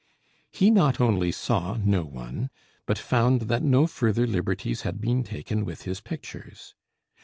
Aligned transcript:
He 0.51 0.71
not 0.71 0.99
only 0.99 1.31
saw 1.31 1.77
no 1.79 2.03
one, 2.03 2.49
but 2.87 2.97
found 2.97 3.41
that 3.41 3.61
no 3.61 3.85
further 3.85 4.25
liberties 4.25 4.81
had 4.81 4.99
been 4.99 5.23
taken 5.23 5.63
with 5.63 5.83
his 5.83 6.01
pictures. 6.01 6.73